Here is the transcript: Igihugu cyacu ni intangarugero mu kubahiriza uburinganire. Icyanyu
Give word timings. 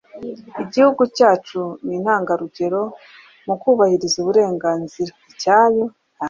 Igihugu 0.63 1.01
cyacu 1.15 1.61
ni 1.83 1.93
intangarugero 1.97 2.81
mu 3.45 3.55
kubahiriza 3.61 4.15
uburinganire. 4.21 5.11
Icyanyu 5.31 5.85